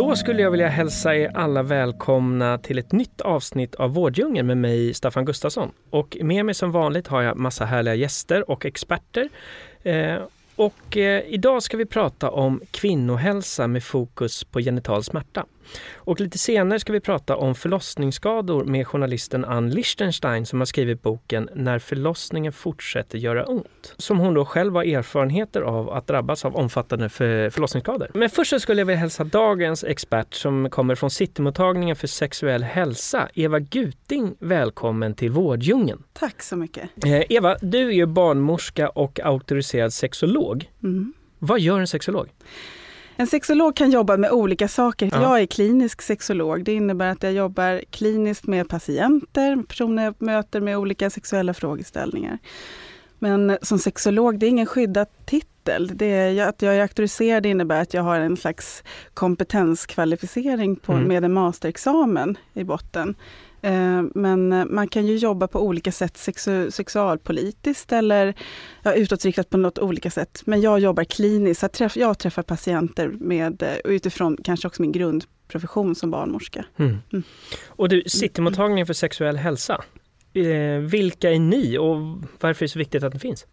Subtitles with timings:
[0.00, 4.56] Då skulle jag vilja hälsa er alla välkomna till ett nytt avsnitt av Vårddjungeln med
[4.56, 5.70] mig, Staffan Gustafsson.
[5.90, 9.28] Och med mig som vanligt har jag massa härliga gäster och experter.
[9.82, 10.16] Eh,
[10.56, 15.46] och eh, idag ska vi prata om kvinnohälsa med fokus på genital smärta.
[15.94, 21.02] Och lite senare ska vi prata om förlossningsskador med journalisten Ann Lichtenstein som har skrivit
[21.02, 23.94] boken När förlossningen fortsätter göra ont.
[23.96, 28.10] Som hon då själv har erfarenheter av att drabbas av omfattande för förlossningsskador.
[28.14, 32.62] Men först så skulle jag vilja hälsa dagens expert som kommer från Citymottagningen för sexuell
[32.62, 34.34] hälsa, Eva Guting.
[34.38, 36.02] Välkommen till Vårddjungeln.
[36.12, 37.04] Tack så mycket.
[37.04, 40.70] Eh, Eva, du är ju barnmorska och auktoriserad sexolog.
[40.82, 41.12] Mm.
[41.38, 42.28] Vad gör en sexolog?
[43.20, 45.08] En sexolog kan jobba med olika saker.
[45.12, 45.22] Ja.
[45.22, 46.64] Jag är klinisk sexolog.
[46.64, 52.38] Det innebär att jag jobbar kliniskt med patienter, personer jag möter med olika sexuella frågeställningar.
[53.18, 55.90] Men som sexolog, det är ingen skyddad titel.
[55.94, 58.82] Det är, att jag är auktoriserad innebär att jag har en slags
[59.14, 61.08] kompetenskvalificering på, Mm.
[61.08, 63.14] med en masterexamen i botten.
[63.62, 68.34] Eh, Men eh, man kan ju jobba på olika sätt sexu- sexualpolitiskt eller
[68.82, 70.42] ja, utåtriktat på något olika sätt.
[70.44, 74.92] Men jag jobbar kliniskt, jag träff, jag träffar patienter med, eh, utifrån kanske också min
[74.92, 76.64] grundprofession som barnmorska.
[76.76, 76.98] Mm.
[77.12, 77.22] Mm.
[77.68, 79.84] Och du, Citymottagningen för sexuell hälsa.
[80.90, 81.96] Vilka är ni och
[82.40, 83.46] varför är det så viktigt att den finns?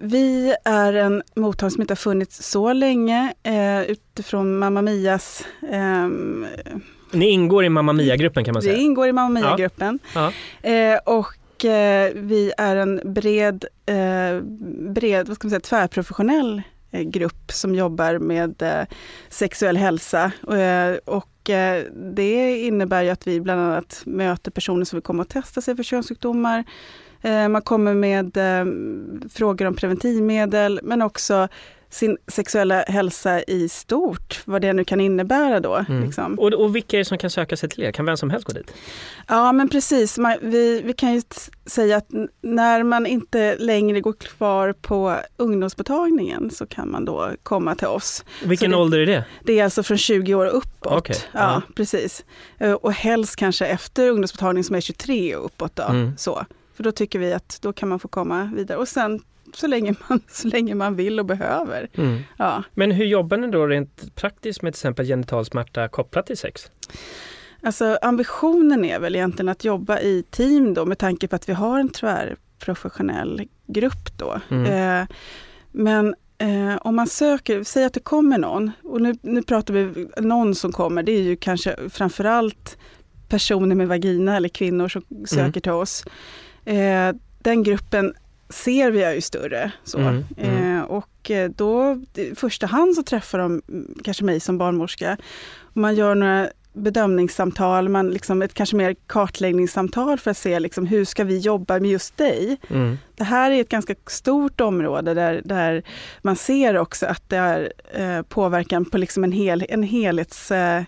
[0.00, 3.34] Vi är en mottagning som inte har funnits så länge
[3.86, 6.46] utifrån Mamma Mias ehm,
[7.12, 8.78] Ni ingår i Mamma Mia-gruppen kan man Vi säga.
[8.78, 9.98] ingår i Mamma Mia-gruppen.
[10.14, 10.32] Ja.
[10.70, 14.40] Eh, och eh, vi är en bred, eh,
[14.92, 18.84] bred vad ska man säga, tvärprofessionell eh, grupp som jobbar med eh,
[19.28, 20.32] sexuell hälsa.
[20.52, 21.28] Eh, och
[22.14, 25.76] det innebär ju att vi bland annat möter personer som vill komma och testa sig
[25.76, 26.64] för könssjukdomar.
[27.48, 28.38] Man kommer med
[29.30, 31.48] frågor om preventivmedel men också
[31.90, 35.84] sin sexuella hälsa i stort, vad det nu kan innebära då.
[35.88, 36.04] Mm.
[36.04, 36.38] Liksom.
[36.38, 37.92] Och, och vilka är det som kan söka sig till er?
[37.92, 38.72] Kan vem som helst gå dit?
[39.28, 41.22] Ja men precis, man, vi, vi kan ju
[41.66, 42.06] säga att
[42.42, 48.24] när man inte längre går kvar på ungdomsmottagningen så kan man då komma till oss.
[48.44, 49.24] Vilken det- ålder är det?
[49.44, 50.92] Det är alltså från 20 år uppåt.
[50.98, 51.62] Okej, ja, ja.
[51.76, 52.24] precis.
[52.58, 55.76] Eh, Och helst kanske efter ungdomsmottagningen som är 23 och uppåt.
[55.76, 55.82] Då.
[55.82, 56.16] Mm.
[56.16, 56.44] Så.
[56.76, 58.78] För då tycker vi att då kan man få komma vidare.
[58.78, 59.20] Och sen
[59.54, 61.88] så länge man, så länge man vill och behöver.
[61.94, 62.18] Mm.
[62.36, 62.62] Ja.
[62.74, 66.70] Men hur jobbar ni då rent praktiskt med till exempel genital smärta kopplat till sex?
[67.62, 71.52] Alltså ambitionen är väl egentligen att jobba i team då med tanke på att vi
[71.52, 74.40] har en tvärprofessionell grupp då.
[74.48, 75.00] Mm.
[75.02, 75.08] Eh,
[75.72, 80.08] men eh, om man söker, säg att det kommer någon, och nu, nu pratar vi
[80.16, 82.78] någon som kommer, det är ju kanske framförallt
[83.28, 86.04] personer med vagina eller kvinnor som söker till oss.
[86.64, 88.14] Eh, den gruppen
[88.48, 89.72] ser vi är ju större.
[89.84, 89.98] Så.
[89.98, 90.76] Mm, mm.
[90.76, 95.16] Eh, och eh, då i första hand så träffar de mm, kanske mig som barnmorska.
[95.72, 101.04] Man gör några bedömningssamtal, man liksom ett kanske mer kartläggningssamtal för att se liksom, hur
[101.04, 102.56] ska vi jobba med just dig.
[102.68, 102.98] Mm.
[103.16, 105.82] Det här är ett ganska stort område där, där
[106.22, 110.50] man ser också att det är eh, påverkan på liksom en, hel, en helhets...
[110.50, 110.82] Eh,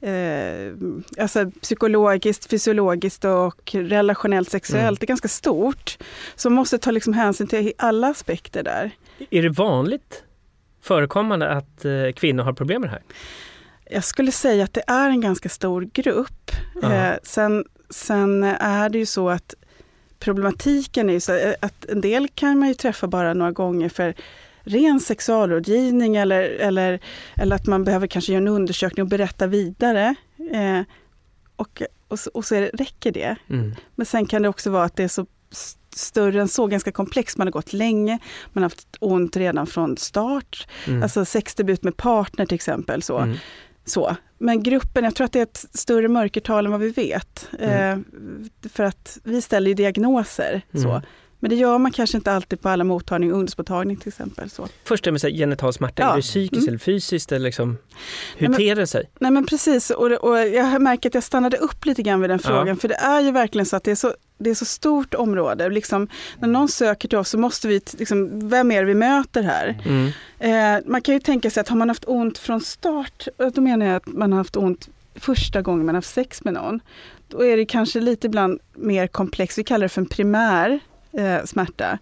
[0.00, 0.72] eh,
[1.22, 4.84] alltså psykologiskt, fysiologiskt och relationellt sexuellt.
[4.84, 4.96] Mm.
[5.00, 5.98] Det är ganska stort.
[6.36, 8.90] Så man måste ta liksom hänsyn till alla aspekter där.
[9.30, 10.22] Är det vanligt
[10.82, 13.02] förekommande att eh, kvinnor har problem med det här?
[13.90, 16.50] Jag skulle säga att det är en ganska stor grupp.
[16.82, 19.54] Eh, sen, sen är det ju så att
[20.18, 23.88] problematiken är ju så eh, att en del kan man ju träffa bara några gånger
[23.88, 24.14] för
[24.68, 27.00] ren sexualrådgivning eller, eller,
[27.36, 30.14] eller att man behöver kanske göra en undersökning och berätta vidare.
[30.52, 30.80] Eh,
[31.56, 33.36] och, och, så, och så det, räcker det.
[33.50, 33.74] Mm.
[33.94, 35.26] Men sen kan det också vara att det är så
[35.94, 37.38] större än så, ganska komplext.
[37.38, 38.18] Man har gått länge,
[38.52, 40.68] man har haft ont redan från start.
[40.86, 41.02] Mm.
[41.02, 43.02] Alltså sexdebut med partner till exempel.
[43.02, 43.18] Så.
[43.18, 43.36] Mm.
[43.84, 44.16] Så.
[44.38, 47.48] Men gruppen, jag tror att det är ett större mörkertal än vad vi vet.
[47.58, 48.04] Mm.
[48.62, 50.62] Eh, för att vi ställer ju diagnoser.
[50.72, 51.02] Så.
[51.40, 54.50] Men det gör man kanske inte alltid på alla mottagningar, ungdomsmottagning till exempel.
[54.50, 54.68] Så.
[54.84, 56.12] Först det med så genital smärta, Ja.
[56.12, 56.68] är det psykiskt Mm.
[56.68, 57.32] eller fysiskt?
[57.32, 57.76] Eller liksom,
[58.36, 59.10] hur Nej, ter det sig?
[59.18, 62.40] Nej men precis, och, och jag märker att jag stannade upp lite grann vid den
[62.44, 62.48] Ja.
[62.48, 65.14] frågan, för det är ju verkligen så att det är så det är så stort
[65.14, 65.68] område.
[65.70, 66.08] Liksom,
[66.38, 69.82] när någon söker till oss så måste vi, liksom, vem är det vi möter här?
[69.84, 70.10] Mm.
[70.78, 73.60] Eh, man kan ju tänka sig att har man haft ont från start, och då
[73.60, 76.80] menar jag att man har haft ont första gången man har haft sex med någon.
[77.28, 80.80] Då är det kanske lite ibland mer komplext, vi kallar det för en primär
[81.18, 81.98] eh, smärta.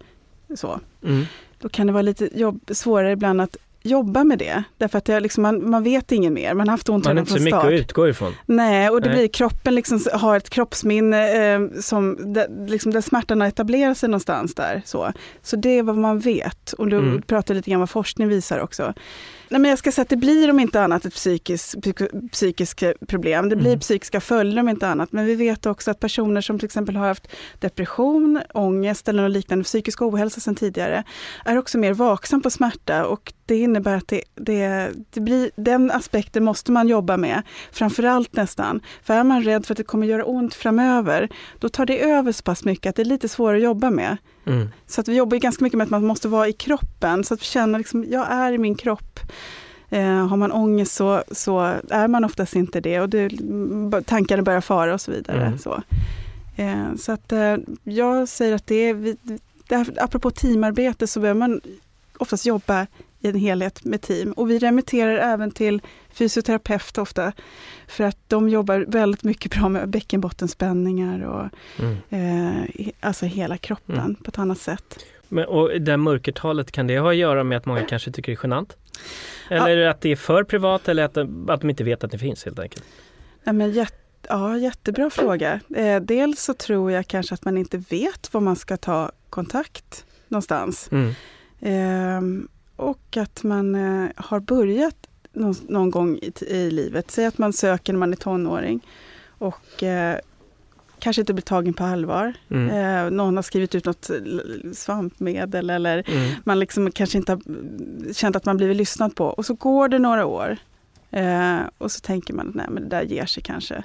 [0.55, 0.79] Så.
[1.03, 1.25] Mm.
[1.59, 4.63] Då kan det vara lite jobb, svårare ibland att jobba med det.
[4.77, 7.13] Därför att det liksom, man, man vet inget mer, man har haft ont Man har
[7.13, 7.73] redan inte så från mycket start.
[7.73, 8.33] att utgå ifrån.
[8.45, 9.17] Nej, och det Nej.
[9.17, 14.09] blir kroppen liksom har ett kroppsminne eh, som där, liksom där smärtan har etablerat sig
[14.09, 14.81] någonstans där.
[14.85, 15.11] Så,
[15.41, 16.73] så det är vad man vet.
[16.73, 17.21] Och då Mm.
[17.21, 18.93] pratar lite grann vad forskning visar också.
[19.49, 22.83] Nej, men jag ska säga att det blir om inte annat ett psykiskt psyk- psykisk
[23.07, 23.49] problem.
[23.49, 23.79] Det blir Mm.
[23.79, 25.11] psykiska följder om inte annat.
[25.11, 27.27] Men vi vet också att personer som till exempel har haft
[27.59, 31.03] depression, ångest eller något liknande psykisk ohälsa sedan tidigare
[31.45, 35.91] är också mer vaksam på smärta och det innebär att det, det, det blir, den
[35.91, 37.41] aspekten måste man jobba med,
[37.71, 38.81] framförallt nästan.
[39.03, 41.29] För är man rädd för att det kommer göra ont framöver,
[41.59, 44.17] då tar det över så pass mycket att det är lite svårare att jobba med.
[44.47, 44.69] Mm.
[44.87, 47.33] Så att vi jobbar ju ganska mycket med att man måste vara i kroppen, så
[47.33, 49.19] att vi känner liksom, jag är i min kropp.
[49.89, 51.59] Eh, har man ångest så, så
[51.89, 53.29] är man oftast inte det och det,
[54.05, 55.45] tankarna börjar fara och så vidare.
[55.45, 55.57] Mm.
[55.59, 55.83] Så,
[56.55, 59.17] eh, så att eh, jag säger att det är, vi,
[59.67, 61.61] det här, apropå teamarbete så behöver man
[62.17, 62.87] oftast jobba
[63.19, 64.31] i en helhet med team.
[64.31, 67.31] Och vi remitterar även till fysioterapeut ofta,
[67.87, 71.49] för att de jobbar väldigt mycket bra med bäckenbottenspänningar och
[71.83, 71.97] Mm.
[72.79, 74.15] eh, alltså hela kroppen Mm.
[74.15, 74.99] på ett annat sätt.
[75.29, 78.35] Men, och det mörkertalet, kan det ha att göra med att många kanske tycker det
[78.39, 78.77] är genant?
[79.49, 81.17] Eller att det är för privat eller att
[81.49, 82.83] att de inte vet att det finns helt enkelt?
[83.43, 83.95] Ja, men jätte,
[84.29, 85.59] ja, jättebra fråga.
[85.75, 90.05] Eh, dels så tror jag kanske att man inte vet var man ska ta kontakt
[90.27, 90.89] någonstans.
[90.91, 91.13] Mm.
[91.61, 92.47] Ehm,
[92.77, 94.95] och att man eh, har börjat
[95.33, 97.11] någon, någon gång i, i livet.
[97.11, 98.87] Säg att man söker när man är tonåring
[99.27, 100.17] och eh,
[100.99, 102.33] kanske inte blir tagen på allvar.
[102.49, 102.69] Mm.
[103.05, 106.31] Eh, någon har skrivit ut något l- svampmedel eller Mm.
[106.43, 107.41] man liksom kanske inte har
[108.13, 109.25] känt att man blivit lyssnad på.
[109.25, 110.57] Och så går det några år
[111.11, 113.83] eh, och så tänker man att nej, men det där ger sig kanske.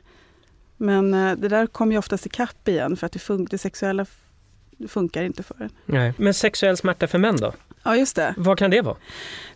[0.77, 4.07] Men eh, det där kommer ju oftast ikapp igen för att det, fun- det sexuella
[4.89, 5.71] funkar inte för en.
[5.87, 6.15] Nej.
[6.19, 7.53] Men sexuell smärta för män då?
[7.85, 8.35] Ja, just det.
[8.37, 8.97] Vad kan det vara?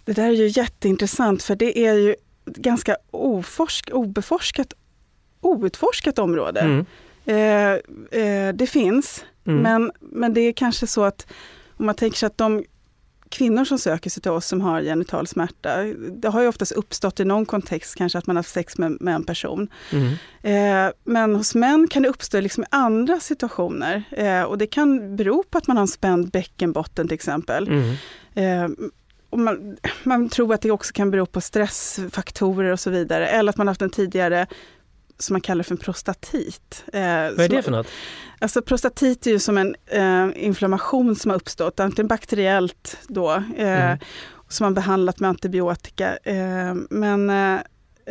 [0.05, 2.15] Det där är ju jätteintressant för det är ju
[2.45, 4.73] ganska oforsk, obeforskat,
[5.41, 6.61] outforskat område.
[6.61, 6.87] Mm.
[7.27, 9.63] Eh, eh, det finns, Mm.
[9.63, 11.27] men, men det är kanske så att
[11.77, 12.65] om man tänker sig att de
[13.37, 15.83] kvinnor som söker sig till oss som har genital smärta,
[16.23, 18.97] det har ju oftast uppstått i någon kontext, kanske att man har haft sex med,
[19.01, 19.69] med en person.
[19.93, 20.13] Mm.
[20.43, 25.17] Eh, men hos män kan det uppstå liksom i andra situationer eh, och det kan
[25.17, 27.69] bero på att man har en spänd bäckenbotten till exempel.
[27.69, 27.95] Mm.
[28.35, 28.89] Eh,
[29.39, 33.29] man, man tror att det också kan bero på stressfaktorer och så vidare.
[33.29, 34.47] Eller att man haft en tidigare,
[35.19, 36.85] som man kallar för en prostatit.
[36.93, 37.87] Eh, Vad är det för något?
[38.39, 43.85] Alltså prostatit är ju som en eh, inflammation som har uppstått, antingen bakteriellt då, eh,
[43.87, 43.99] Mm.
[44.49, 46.17] som man behandlat med antibiotika.
[46.17, 47.55] Eh, men eh,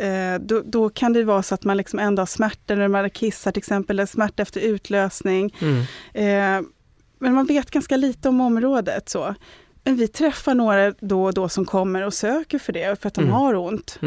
[0.06, 3.10] eh, då, då kan det vara så att man liksom ändå har smärta när man
[3.10, 5.54] kissar till exempel, eller smärta efter utlösning.
[6.14, 6.64] Mm.
[7.18, 9.08] Men man vet ganska lite om området.
[9.08, 9.34] Så.
[9.84, 13.14] Men vi träffar några då och då som kommer och söker för det, för att
[13.14, 13.32] de Mm.
[13.34, 13.98] har ont.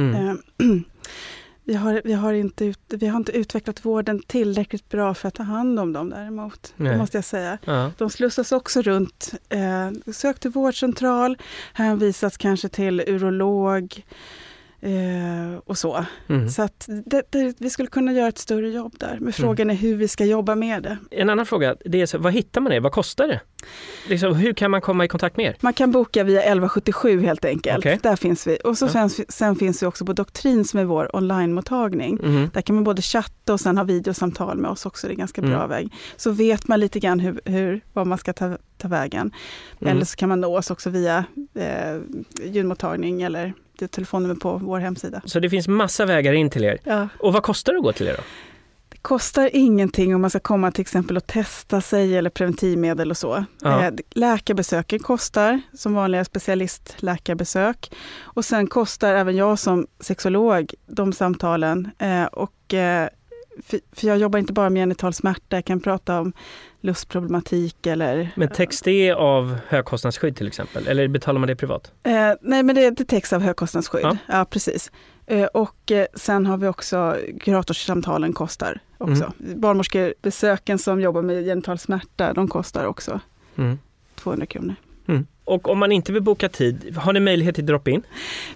[1.64, 5.34] Vi, har, vi, har inte ut, vi har inte utvecklat vården tillräckligt bra för att
[5.34, 6.74] ta hand om dem däremot.
[6.76, 6.92] Nej.
[6.92, 7.58] Det måste jag säga.
[7.66, 7.92] Ja.
[7.98, 9.34] De slussas också runt.
[9.50, 11.38] Eh, sök till vårdcentral,
[11.74, 14.04] hänvisas kanske till urolog
[14.82, 16.06] eh, och så.
[16.28, 16.50] Mm.
[16.50, 19.18] Så att det, det, vi skulle kunna göra ett större jobb där.
[19.22, 20.98] Men frågan är hur vi ska jobba med det.
[21.12, 22.80] En annan fråga, det är så, vad hittar man er?
[22.80, 23.42] Vad kostar det?
[24.08, 25.56] Liksom, hur kan man komma i kontakt med er?
[25.62, 27.78] Man kan boka via 1177 helt enkelt.
[27.78, 28.00] Okej.
[28.04, 28.58] Där finns vi.
[28.64, 28.90] Och så Ja.
[29.10, 32.20] sen, sen finns vi också på Doktrin som är vår online-mottagning.
[32.24, 32.50] Mm.
[32.54, 35.08] Där kan man både chatta och sen ha videosamtal med oss också.
[35.08, 35.70] Det är ganska bra Mm.
[35.70, 35.94] väg.
[36.18, 39.32] Så vet man lite grann hur, hur, var man ska ta, ta vägen.
[39.82, 39.92] Mm.
[39.96, 42.00] Eller så kan man nå oss också via eh,
[42.44, 45.22] ljudmottagning eller det telefonnummer på vår hemsida.
[45.26, 46.80] Så det finns massa vägar in till er.
[46.84, 47.08] Ja.
[47.20, 48.24] Och vad kostar det att gå till er då?
[48.90, 53.18] Det kostar ingenting om man ska komma till exempel och testa sig eller preventivmedel och
[53.18, 53.46] så.
[53.62, 53.86] Ja.
[53.86, 57.92] Eh, läkarbesöken kostar som vanliga specialistläkarbesök.
[58.20, 61.92] Och sen kostar även jag som sexolog de samtalen.
[62.00, 63.10] Eh, och, eh,
[63.64, 66.34] för, jag jobbar inte bara med genital smärta, jag kan prata om
[66.82, 68.30] lustproblematik eller...
[68.36, 70.88] Men täcks det av högkostnadsskydd till exempel?
[70.88, 71.92] Eller betalar man det privat?
[72.04, 72.12] Eh,
[72.42, 74.04] nej, men det, det täcks av högkostnadsskydd.
[74.04, 74.18] Ja.
[74.28, 74.92] Ja, precis.
[75.26, 79.34] Eh, och eh, sen har vi också kuratorssamtalen kostar också.
[79.40, 79.62] Mm.
[79.62, 83.20] Barnmorskebesöken som jobbar med genital smärta, de kostar också.
[83.56, 83.80] Mm.
[84.16, 84.76] 200 kronor.
[85.10, 85.26] Mm.
[85.44, 88.04] Och om man inte vill boka tid, har ni möjlighet till drop-in?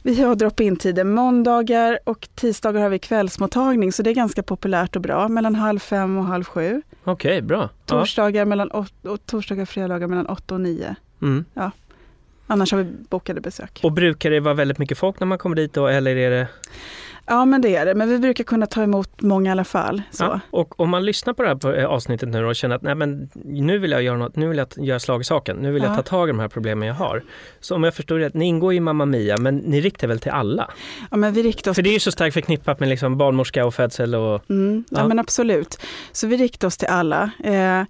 [0.03, 1.03] Vi har drop-in-tider.
[1.03, 5.27] Måndagar och tisdagar har vi kvällsmottagning, så det är ganska populärt och bra.
[5.27, 6.81] Mellan halv fem och halv sju.
[7.03, 7.69] Okej, okay, bra.
[7.85, 10.95] Torsdagar, mellan åt, och torsdagar och fredagar mellan åtta och nio.
[11.21, 11.45] Mm.
[11.53, 11.71] Ja.
[12.47, 13.79] Annars har vi bokade besök.
[13.83, 16.47] Och brukar det vara väldigt mycket folk när man kommer dit då, eller är det?
[17.25, 20.01] Ja men det är det, men vi brukar kunna ta emot många i alla fall.
[20.11, 20.23] Så.
[20.23, 22.95] Ja, och om man lyssnar på det här eh, avsnittet nu och känner att Nej,
[22.95, 25.83] men nu vill jag göra något, nu vill jag göra slag i saken, nu vill
[25.83, 25.95] jag Ja.
[25.95, 27.23] ta tag i de här problemen jag har.
[27.59, 30.31] Så om jag förstår rätt, ni ingår i Mamma Mia, men ni riktar väl till
[30.31, 30.71] alla?
[31.11, 33.65] Ja, men vi riktar oss För det är ju så starkt förknippat med liksom barnmorska
[33.65, 34.49] och födsel och...
[34.49, 35.07] Mm, ja, Ja.
[35.07, 35.77] men absolut.
[36.11, 37.31] Så vi riktar oss till alla.
[37.43, 37.83] Eh,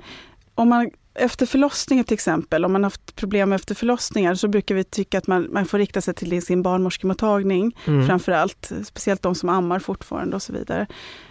[0.55, 4.75] om man efter förlossningen till exempel, om man har haft problem efter förlossningar så brukar
[4.75, 8.07] vi tycka att man, man får rikta sig till sin barnmorskemottagning Mm.
[8.07, 8.71] framför allt.
[8.85, 10.87] Speciellt de som ammar fortfarande och så vidare.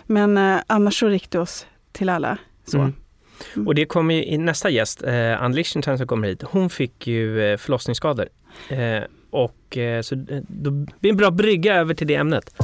[0.07, 2.39] Men eh, annars så riktar vi oss till alla.
[2.67, 2.79] Så.
[2.79, 3.67] Mm.
[3.67, 7.07] Och det kommer ju i nästa gäst, eh, Ann Lichtenstein som kommer hit, hon fick
[7.07, 8.29] ju eh, förlossningsskador.
[8.69, 12.55] Eh, och eh, så eh, då blir det en bra brygga över till det ämnet.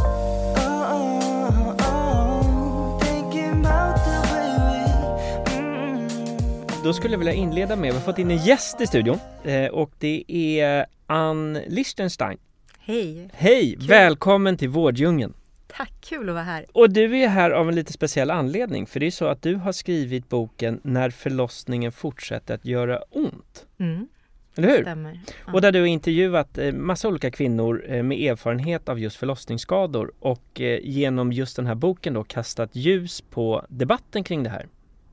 [6.85, 9.67] Då skulle jag vilja inleda med, vi har fått in en gäst i studion eh,
[9.67, 12.39] och det är Ann Lichtenstein.
[12.79, 13.29] Hej!
[13.33, 13.77] Hej!
[13.79, 13.89] Kul.
[13.89, 15.35] Välkommen till Vårddjungeln!
[15.67, 16.67] Tack, kul att vara här.
[16.73, 19.55] Och du är här av en lite speciell anledning, för det är så att du
[19.55, 23.67] har skrivit boken När förlossningen fortsätter att göra ont.
[23.79, 24.09] Mm,
[24.57, 24.83] Eller hur?
[24.83, 25.21] stämmer.
[25.47, 25.53] Ja.
[25.53, 30.13] Och där du har intervjuat eh, massa olika kvinnor eh, med erfarenhet av just förlossningsskador
[30.21, 34.67] och genom just den här boken då kastat ljus på debatten kring det här.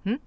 [0.05, 0.19] Mm.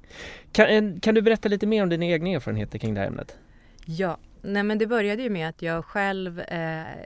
[0.53, 3.39] Kan, eh, kan du berätta lite mer om dina egna erfarenheter kring det här ämnet?
[3.85, 6.99] Ja, nej men det började ju med att jag själv eh,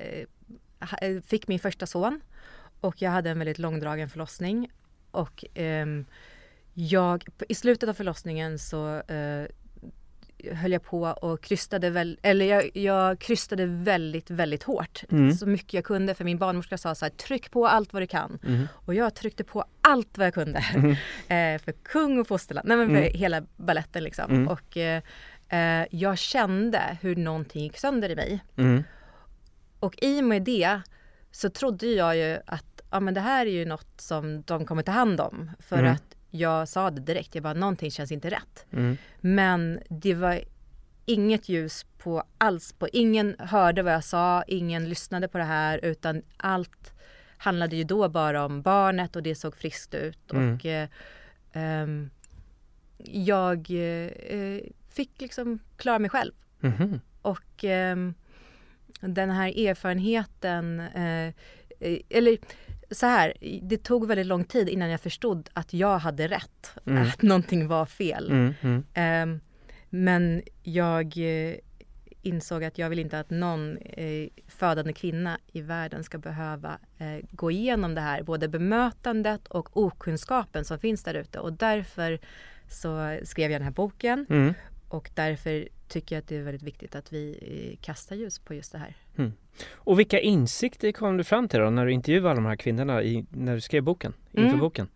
[1.01, 2.21] eh, fick min första son
[2.81, 4.71] och jag hade en väldigt långdragen förlossning.
[5.11, 6.05] Och ehm,
[6.75, 9.47] jag, i slutet av förlossningen så eh,
[10.53, 15.03] höll jag på och krystade, väl, eller jag, jag krystade väldigt, väldigt hårt.
[15.11, 15.33] Mm.
[15.33, 18.07] Så mycket jag kunde för min barnmorska sa så här, tryck på allt vad du
[18.07, 18.39] kan.
[18.43, 18.69] Mhm.
[18.75, 20.59] Och jag tryckte på allt vad jag kunde.
[21.29, 23.13] eh, för kung och fosterland, nej men för Mm.
[23.19, 24.31] hela balletten liksom.
[24.31, 24.49] Mm.
[24.49, 25.03] Och eh,
[25.49, 28.41] eh, jag kände hur någonting gick sönder i mig.
[28.57, 28.83] Mm.
[29.81, 30.81] Och i och med det
[31.31, 34.83] så trodde jag ju att ja, men det här är ju något som de kommer
[34.83, 35.51] ta hand om.
[35.59, 35.93] För Mm.
[35.93, 38.67] att jag sa det direkt, jag bara någonting känns inte rätt.
[38.73, 38.97] Mm.
[39.21, 40.41] Men det var
[41.07, 45.81] inget ljus på alls på, ingen hörde vad jag sa, ingen lyssnade på det här
[45.83, 46.93] utan allt
[47.37, 50.33] handlade ju då bara om barnet och det såg friskt ut.
[50.33, 50.55] Mm.
[50.55, 50.89] Och eh,
[51.53, 52.11] ehm,
[53.05, 56.33] jag eh, fick liksom klara mig själv.
[56.61, 57.01] Mhm.
[57.23, 58.15] Och ehm,
[59.01, 61.27] den här erfarenheten, eh,
[61.81, 62.39] eh, eller
[62.93, 66.75] så här, det tog väldigt lång tid innan jag förstod att jag hade rätt.
[66.87, 67.03] Mm.
[67.03, 68.31] Att någonting var fel.
[68.31, 68.55] Mm.
[68.61, 68.85] Mm.
[68.95, 69.41] Ehm,
[69.91, 71.55] men jag eh,
[72.23, 77.27] insåg att jag vill inte att någon eh, födande kvinna i världen ska behöva eh,
[77.31, 81.39] gå igenom det här, både bemötandet och okunskapen som finns där ute.
[81.39, 82.19] Och därför
[82.69, 84.55] så skrev jag den här boken Mm.
[84.93, 88.55] Och därför tycker jag att det är väldigt viktigt att vi eh, kastar ljus på
[88.55, 88.97] just det här.
[89.73, 93.03] Och vilka insikter kom du fram till då när du intervjuade alla de här kvinnorna
[93.03, 94.61] i, när du skrev boken, inför Mm.
[94.61, 94.89] boken?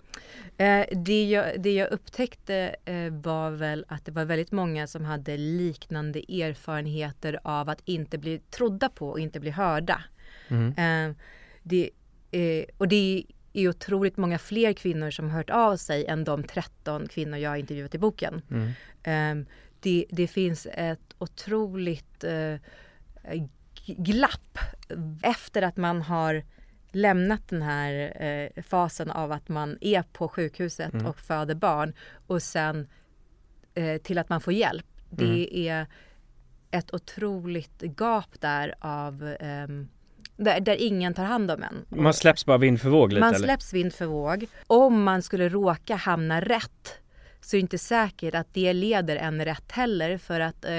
[0.56, 5.04] Eh, det, jag, det jag upptäckte eh, var väl att det var väldigt många som
[5.04, 10.02] hade liknande erfarenheter av att inte bli trodda på och inte bli hörda.
[10.48, 10.68] Mm.
[11.10, 11.16] Eh,
[11.62, 11.90] det,
[12.30, 16.42] eh, och det är otroligt många fler kvinnor som har hört av sig än de
[16.42, 18.42] 13 kvinnor jag intervjuat i boken.
[18.50, 19.46] Mm.
[19.86, 22.54] Det, det finns ett otroligt eh,
[23.86, 24.58] glapp
[25.22, 26.42] efter att man har
[26.92, 31.06] lämnat den här eh, fasen av att man är på sjukhuset Mm.
[31.06, 31.92] och föder barn
[32.26, 32.88] och sen
[33.74, 34.86] eh, till att man får hjälp.
[35.10, 35.86] Det är
[36.70, 39.88] ett otroligt gap där av ehm,
[40.36, 41.86] där, där ingen tar hand om en.
[42.00, 43.44] Man släpps bara vind för våg lite Man eller?
[43.46, 44.46] släpps vind för våg.
[44.66, 47.00] Om man skulle råka hamna rätt
[47.46, 50.74] så är det inte säkert att det leder en rätt heller för att eh,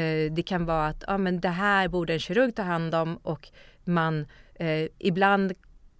[0.00, 3.16] eh, det kan vara att ja, men det här borde en kirurg ta hand om
[3.16, 3.48] och
[3.84, 5.52] man eh, ibland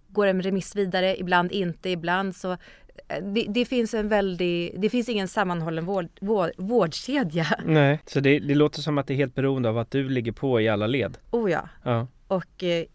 [0.07, 4.89] går en remiss vidare, ibland inte, ibland så eh, det, det finns en väldig, det
[4.89, 7.47] finns ingen sammanhållen vård, vård, vårdkedja.
[7.65, 10.31] Nej, så det, det låter som att det är helt beroende av att du ligger
[10.31, 11.17] på i alla led.
[11.31, 11.69] Oh ja.
[11.83, 12.07] Ja.
[12.27, 12.85] Och eh,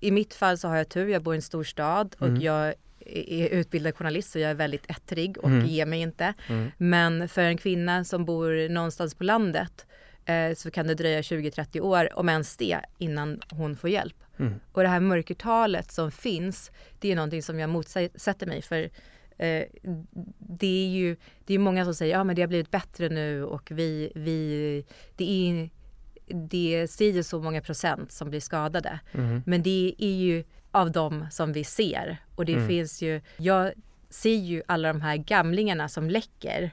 [0.00, 2.40] i mitt fall så har jag tur, jag bor i en stor stad och Mm.
[2.42, 2.74] jag
[3.06, 5.66] är utbildad journalist så jag är väldigt ettrig och Mm.
[5.66, 6.34] ger mig inte.
[6.48, 6.70] Mm.
[6.76, 9.86] Men för en kvinna som bor någonstans på landet
[10.24, 14.16] eh, så kan det dröja 20-30 år, om ens det, innan hon får hjälp.
[14.38, 14.54] Mm.
[14.72, 18.90] Och det här mörkertalet som finns, det är någonting som jag motsätter mig för
[19.38, 19.64] eh,
[20.38, 21.16] det är ju
[21.46, 24.84] det är många som säger ja men det har blivit bättre nu och vi, vi
[25.16, 25.70] det är
[26.26, 29.00] det säger så många procent som blir skadade.
[29.12, 29.42] Mm.
[29.46, 32.16] Men det är ju av dem som vi ser.
[32.36, 32.68] Och det Mm.
[32.68, 33.72] finns ju, jag
[34.10, 36.70] ser ju alla de här gamlingarna som läcker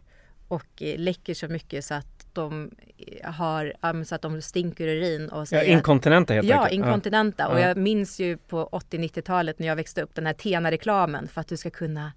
[0.48, 4.88] och eh, läcker så mycket så att de eh, har, ja, så att de stinker
[4.88, 6.74] urin och Ja, säger inkontinenta helt Ja, enkelt.
[6.74, 7.48] inkontinenta.
[7.48, 7.68] Och Ja.
[7.68, 11.58] jag minns ju på 80-90-talet när jag växte upp den här Tena-reklamen för att du
[11.58, 12.12] ska kunna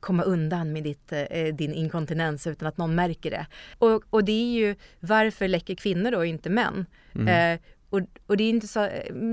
[0.00, 3.46] komma undan med ditt, eh, din inkontinens utan att någon märker det.
[3.78, 6.86] Och, och det är ju varför läcker kvinnor då och inte män?
[7.14, 7.54] Mm.
[7.54, 7.60] Eh,
[7.90, 8.88] och, och det är inte så,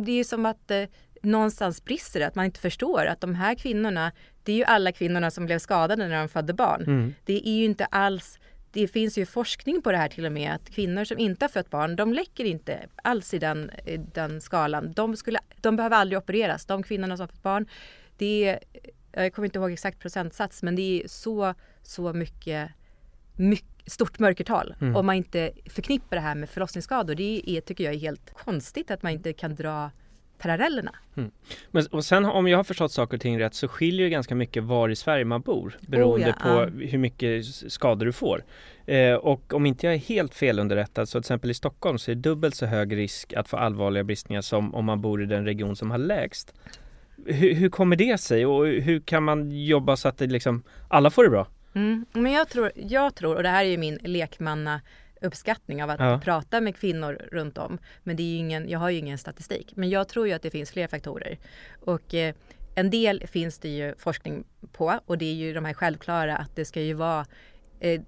[0.06, 0.84] det är som att eh,
[1.22, 4.12] någonstans brister det, att man inte förstår att de här kvinnorna,
[4.44, 6.82] det är ju alla kvinnorna som blev skadade när de födde barn.
[6.82, 7.14] Mm.
[7.26, 8.40] Det är ju inte alls
[8.72, 11.50] det finns ju forskning på det här till och med att kvinnor som inte har
[11.50, 13.72] fött barn, de läcker inte alls i den,
[14.14, 14.94] den skalan.
[14.94, 16.66] De, skulle, de behöver aldrig opereras.
[16.66, 17.68] De kvinnorna som har fått barn,
[18.18, 18.60] det är,
[19.12, 22.72] jag kommer inte ihåg exakt procentsats, men det är så, så mycket,
[23.36, 24.76] mycket stort mörkertal.
[24.82, 24.96] Mm.
[24.96, 27.16] Om man inte förknippar det här med förlossningsskador.
[27.16, 29.92] Det är, tycker jag är helt konstigt att man inte kan dra
[30.40, 30.92] parallellerna.
[31.72, 34.36] Men, och sen om jag har förstått saker och ting rätt så skiljer det ganska
[34.36, 38.44] mycket var i Sverige man bor beroende Oh ja, på hur mycket skador du får.
[38.86, 42.16] Eh, och om inte jag är helt felunderrättad så till exempel i Stockholm så är
[42.16, 45.46] det dubbelt så hög risk att få allvarliga bristningar som om man bor i den
[45.46, 46.54] region som har lägst.
[47.26, 51.10] Hur, hur kommer det sig och hur kan man jobba så att det liksom alla
[51.10, 51.48] får det bra?
[51.74, 52.06] Mm.
[52.14, 54.82] Men jag tror, jag tror, och det här är ju min lekmanna
[55.22, 56.22] uppskattning av att Ja.
[56.24, 57.78] prata med kvinnor runt om.
[58.04, 59.72] Men det är ju ingen, jag har ju ingen statistik.
[59.76, 61.38] Men jag tror ju att det finns fler faktorer.
[61.80, 62.36] Och eh,
[62.76, 66.56] en del finns det ju forskning på och det är ju de här självklara att
[66.56, 67.26] det ska ju vara
[67.80, 68.02] eh,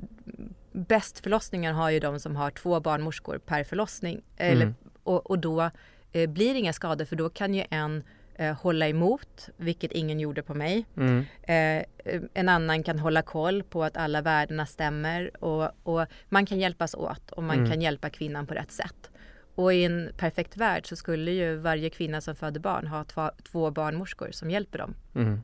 [0.74, 4.22] Bäst förlossningar har ju de som har två barnmorskor per förlossning.
[4.38, 4.76] Eller, Mm.
[5.04, 5.72] och, och då
[6.12, 8.04] eh, blir det inga skador för då kan ju en
[8.42, 10.86] eh, hålla emot, vilket ingen gjorde på mig.
[10.98, 11.26] Mm.
[11.44, 11.86] Eh,
[12.34, 16.96] en annan kan hålla koll på att alla värdena stämmer och, och man kan hjälpas
[16.96, 17.72] åt och man Mm.
[17.72, 19.10] kan hjälpa kvinnan på rätt sätt.
[19.56, 23.30] Och i en perfekt värld så skulle ju varje kvinna som föder barn ha två,
[23.52, 24.96] två barnmorskor som hjälper dem.
[25.16, 25.42] Mm.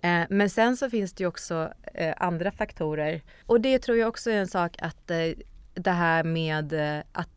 [0.00, 3.20] Eh, men sen så finns det ju också eh, andra faktorer.
[3.46, 5.18] Och det tror jag också är en sak att eh,
[5.74, 7.28] det här med eh, att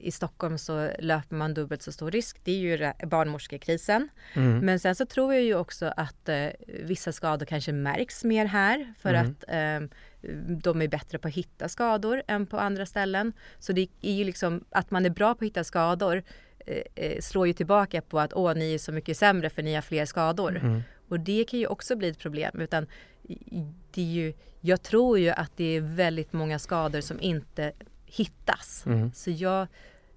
[0.00, 2.40] i Stockholm så löper man dubbelt så stor risk.
[2.44, 4.08] Det är ju barnmorskekrisen.
[4.34, 4.58] Mm.
[4.58, 8.94] Men sen så tror jag ju också att eh, vissa skador kanske märks mer här
[8.98, 9.26] för Mm.
[9.26, 9.98] att eh,
[10.62, 13.32] de är bättre på att hitta skador än på andra ställen.
[13.58, 16.22] Så det är ju liksom att man är bra på att hitta skador
[16.66, 19.74] eh, eh, slår ju tillbaka på att åh, ni är så mycket sämre för ni
[19.74, 20.56] har fler skador.
[20.56, 20.82] Mm.
[21.08, 22.60] Och det kan ju också bli ett problem.
[22.60, 22.86] Utan
[23.94, 27.72] det är ju, jag tror ju att det är väldigt många skador som inte
[28.06, 28.86] hittas.
[28.86, 29.12] Mm.
[29.12, 29.66] Så jag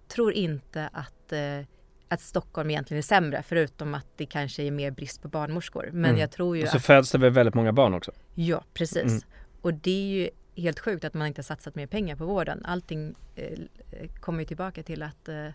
[0.07, 1.59] tror inte att, eh,
[2.07, 5.89] att Stockholm egentligen är sämre förutom att det kanske är mer brist på barnmorskor.
[5.93, 6.19] Men Mm.
[6.21, 8.11] jag tror ju Och så att, föds det väl väldigt många barn också?
[8.35, 9.03] ja precis.
[9.03, 9.21] Mm.
[9.61, 10.29] Och det är ju
[10.63, 12.65] helt sjukt att man inte har satsat mer pengar på vården.
[12.65, 13.59] Allting eh,
[14.19, 15.45] kommer ju tillbaka till att eh,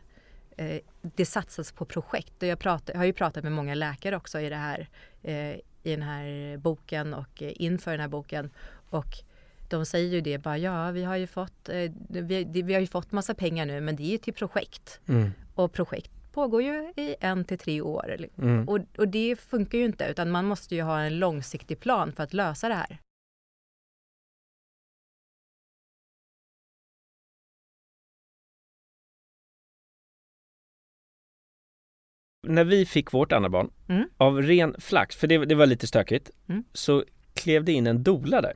[0.56, 2.32] eh, det satsas på projekt.
[2.38, 4.88] Jag, pratar, jag har ju pratat med många läkare också i det här
[5.22, 5.54] eh,
[5.86, 8.50] i den här boken och eh, inför den här boken.
[8.90, 9.14] Och
[9.74, 13.12] de säger ju det bara, ja vi har ju fått, eh, vi, har ju fått
[13.12, 15.00] massa pengar nu men det är ju till projekt.
[15.08, 15.30] Mm.
[15.54, 18.26] Och projekt pågår ju i en till tre år.
[18.38, 18.68] Mm.
[18.68, 22.22] Och, och det funkar ju inte utan man måste ju ha en långsiktig plan för
[22.22, 22.98] att lösa det här.
[32.46, 34.08] När vi fick vårt andra barn, Mm.
[34.16, 36.64] av ren flax, för det, det var lite stökigt, Mm.
[36.72, 38.54] så klev det in en dola där.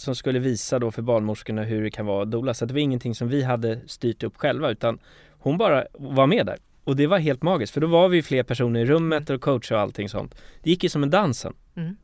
[0.00, 2.54] Som skulle visa då för barnmorskorna hur det kan vara dola.
[2.54, 4.98] Så det var ingenting som vi hade styrt upp själva utan
[5.38, 6.58] hon bara var med där.
[6.84, 9.72] Och det var helt magiskt för då var vi fler personer i rummet och coach
[9.72, 10.34] och allting sånt.
[10.62, 11.54] Det gick ju som en dansen.
[11.76, 11.96] Mm.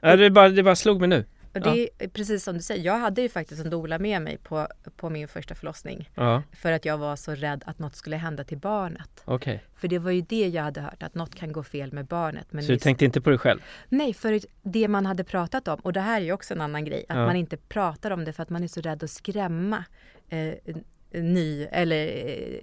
[0.00, 1.24] Ja, det, bara, det bara slog mig nu.
[1.56, 4.38] Och det är precis som du säger, jag hade ju faktiskt en doula med mig
[4.38, 6.10] på, på min första förlossning.
[6.14, 9.22] Ja, För att jag var så rädd att något skulle hända till barnet.
[9.24, 9.62] okej.
[9.76, 12.46] För det var ju det jag hade hört, att något kan gå fel med barnet.
[12.50, 13.60] Men Så du ni- tänkte inte på dig själv?
[13.88, 16.84] Nej, för det man hade pratat om, och det här är ju också en annan
[16.84, 17.26] grej, att Ja.
[17.26, 19.84] man inte pratar om det för att man är så rädd att skrämma
[20.28, 20.54] eh,
[21.12, 22.06] ny eller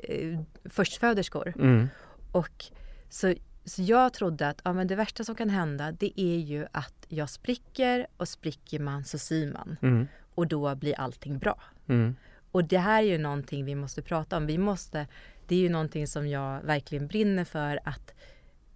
[0.10, 1.54] eh, förstföderskor.
[1.56, 1.90] Mm.
[2.32, 2.66] Och
[3.10, 3.34] så,
[3.66, 7.06] så jag trodde att ja, men det värsta som kan hända det är ju att
[7.08, 9.78] jag spricker och spricker man så syr man.
[9.82, 10.08] Mm.
[10.36, 11.62] Och då blir allting bra.
[11.88, 12.16] Mm.
[12.52, 14.46] Och det här är ju någonting vi måste prata om.
[14.46, 15.08] Vi måste,
[15.48, 18.14] det är ju någonting som jag verkligen brinner för att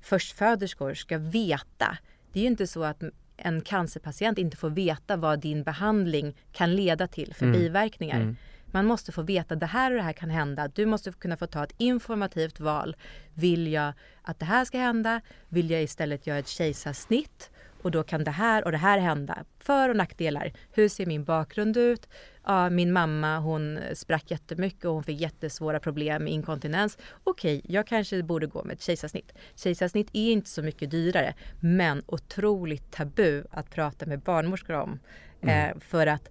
[0.01, 1.97] förstföderskor ska veta.
[2.31, 3.03] Det är ju inte så att
[3.37, 7.59] en cancerpatient inte får veta vad din behandling kan leda till för Mm.
[7.59, 8.35] biverkningar.
[8.71, 10.67] Man måste få veta det här och det här kan hända.
[10.67, 12.95] Du måste kunna få ta ett informativt val.
[13.33, 15.21] Vill jag att det här ska hända?
[15.49, 17.51] Vill jag istället göra ett kejsarsnitt?
[17.81, 19.43] Och och då kan det här och det här hända.
[19.59, 20.53] För och nackdelar.
[20.71, 22.09] Hur ser min bakgrund ut?
[22.43, 26.97] Ja, min mamma hon sprack jättemycket och hon fick jättesvåra problem med inkontinens.
[27.23, 29.33] Okej, jag kanske borde gå med ett kejsarsnitt.
[29.55, 34.99] Kejsarsnitt är inte så mycket dyrare men otroligt tabu att prata med barnmorskor om.
[35.41, 35.69] Mm.
[35.69, 36.29] Eh, för att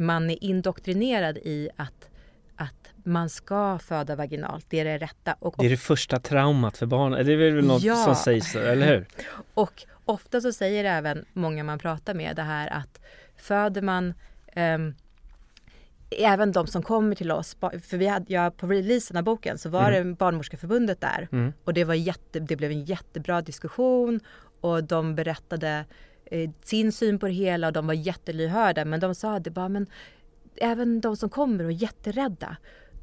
[0.00, 2.08] man är indoktrinerad i att
[2.56, 5.36] att man ska föda vaginalt, det är det rätta.
[5.38, 7.96] Och det är det första traumat för barnen, det är väl något ja.
[7.96, 9.06] som sägs, eller hur?
[9.54, 13.00] Och ofta så säger även många man pratar med det här att
[13.36, 14.14] föder man
[14.56, 14.94] um,
[16.10, 19.68] Även de som kommer till oss, för vi hade, ja, på releasen av boken så
[19.68, 20.08] var mm.
[20.08, 21.52] det Barnmorskeförbundet där mm.
[21.64, 24.20] och det, var jätte, det blev en jättebra diskussion
[24.60, 25.84] och de berättade
[26.30, 29.68] eh, sin syn på det hela och de var jättelyhörda men de sa det bara
[29.68, 29.86] men
[30.56, 32.56] även de som kommer och är jätterädda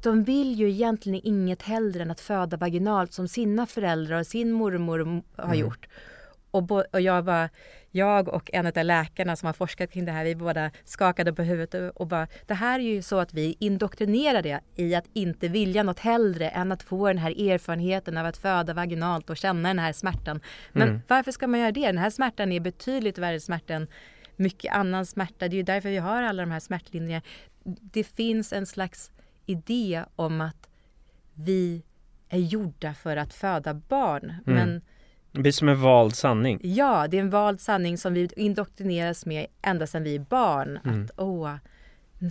[0.04, 4.52] de vill ju egentligen inget hellre än att föda vaginalt som sina föräldrar och sin
[4.52, 5.58] mormor har mm.
[5.58, 5.88] gjort.
[6.50, 7.48] Och, och jag, bara,
[7.94, 11.42] jag och en av läkarna som har forskat kring det här, vi båda skakade på
[11.42, 15.82] huvudet och bara, det här är ju så att vi indoktrinerade i att inte vilja
[15.82, 19.78] något hellre än att få den här erfarenheten av att föda vaginalt och känna den
[19.78, 20.40] här smärtan.
[20.72, 21.00] Men mm.
[21.08, 21.86] varför ska man göra det?
[21.86, 23.86] Den här smärtan är betydligt värre smärta än
[24.36, 25.48] mycket annan smärta.
[25.48, 27.24] Det är ju därför vi har alla de här smärtlindringarna.
[27.64, 29.10] Det finns en slags
[29.46, 30.68] idé om att
[31.34, 31.82] vi
[32.28, 34.24] är gjorda för att föda barn.
[34.24, 34.40] Mm.
[34.44, 34.82] Men
[35.34, 36.60] det blir som en vald sanning.
[36.62, 40.78] Ja, det är en vald sanning som vi indoktrineras med ända sedan vi är barn.
[40.84, 41.04] Mm.
[41.04, 41.54] Att åh,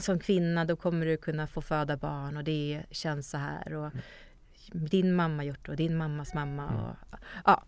[0.01, 3.73] som kvinna då kommer du kunna få föda barn och det känns så här.
[3.73, 3.91] Och,
[4.71, 6.63] din mamma gjort och din mammas mamma.
[6.63, 6.75] Mm.
[6.75, 6.95] Och,
[7.45, 7.63] ja.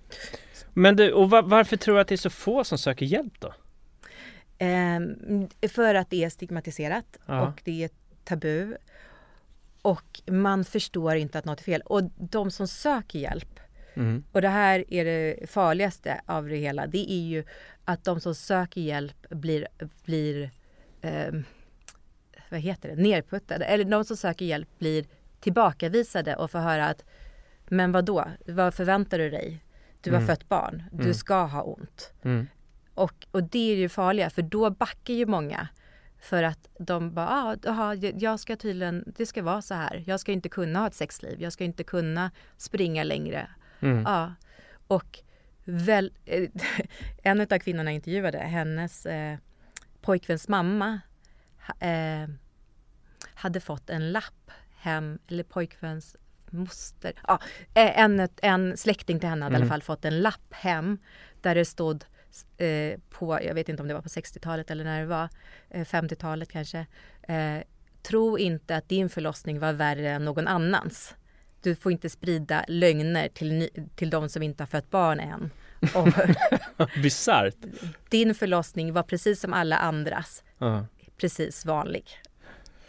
[0.74, 3.34] Men du, och var, varför tror du att det är så få som söker hjälp
[3.40, 3.54] då?
[4.66, 7.48] Um, för att det är stigmatiserat ja.
[7.48, 7.90] och det är
[8.24, 8.78] tabu.
[9.82, 11.82] Och man förstår inte att något är fel.
[11.82, 13.60] Och de som söker hjälp,
[13.96, 14.24] mm.
[14.32, 17.44] och det här är det farligaste av det hela, det är ju
[17.86, 19.68] att de som söker hjälp blir,
[20.06, 20.50] blir
[21.02, 21.34] eh,
[22.50, 23.66] vad heter det, nerputtade.
[23.66, 25.06] Eller de som söker hjälp blir
[25.40, 27.04] tillbakavisade och får höra att
[27.68, 28.26] men vad då?
[28.48, 29.66] vad förväntar du dig?
[30.02, 30.28] Du har mm.
[30.28, 31.14] fött barn, du mm.
[31.14, 32.14] ska ha ont.
[32.24, 32.48] Mm.
[32.94, 35.68] Och, och det är ju farliga för då backar ju många.
[36.20, 40.04] För att de bara, ah, jag ska tydligen, det ska vara så här.
[40.08, 41.42] Jag ska inte kunna ha ett sexliv.
[41.42, 43.48] Jag ska inte kunna springa längre.
[43.80, 44.04] Mm.
[44.06, 44.34] Ja.
[44.88, 45.20] Och
[45.64, 46.12] väl,
[47.24, 49.38] en av kvinnorna jag intervjuade, hennes eh,
[50.02, 51.00] pojkväns mamma
[51.80, 52.30] eh,
[53.34, 56.16] hade fått en lapp hem, eller pojkväns
[56.50, 57.40] moster, ja,
[57.74, 59.62] en, en släkting till henne hade mm.
[59.62, 59.70] i alla mm.
[59.70, 60.98] fall fått en lapp hem
[61.42, 62.04] där det stod
[62.58, 65.30] eh, på, jag vet inte om det var på 60-talet eller när det var,
[65.70, 66.86] eh, 50-talet kanske.
[67.24, 67.58] Eh,
[68.04, 71.16] tro inte att din förlossning var värre än någon annans.
[71.66, 75.52] Du får inte sprida lögner till, till de som inte har fött barn än.
[77.04, 77.56] Bisarrt.
[78.10, 80.44] Din förlossning var precis som alla andras.
[80.62, 80.84] Uh.
[81.18, 82.06] Precis vanlig.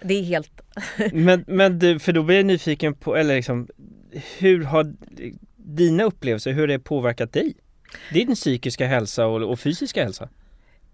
[0.01, 0.61] Det är helt...
[1.13, 3.69] men, men du, för då blir jag nyfiken på, eller liksom,
[4.39, 4.95] hur har
[5.57, 7.55] dina upplevelser, hur har det påverkat dig?
[8.13, 10.29] Din psykiska hälsa och, och fysiska hälsa?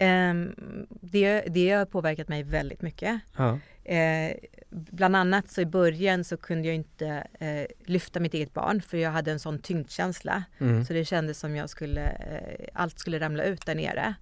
[0.00, 0.54] Um,
[1.00, 3.20] det, det har påverkat mig väldigt mycket.
[3.36, 3.58] Ja.
[3.90, 4.36] Uh,
[4.72, 8.96] bland annat så i början så kunde jag inte uh, lyfta mitt eget barn för
[8.96, 10.44] jag hade en sån tyngdkänsla.
[10.58, 10.84] Mm.
[10.84, 14.14] Så det kändes som jag skulle, uh, allt skulle ramla ut där nere.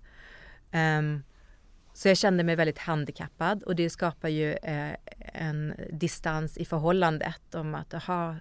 [0.99, 1.23] Um,
[1.95, 4.57] så jag kände mig väldigt handikappad och det skapar ju
[5.19, 8.37] en distans i förhållandet om att, aha,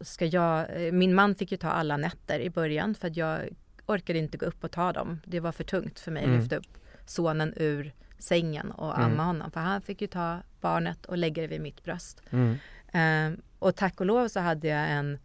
[0.00, 3.48] ska jag, eh, min man fick ju ta alla nätter i början för att jag
[3.86, 5.20] orkade inte gå upp och ta dem.
[5.24, 6.40] Det var för tungt för mig att mm.
[6.40, 9.26] lyfta upp sonen ur sängen och amma mm.
[9.26, 9.50] honom.
[9.50, 12.22] För han fick ju ta barnet och lägga det vid mitt bröst.
[12.30, 12.58] Mm.
[12.92, 15.18] Um, och tack och lov så hade jag en,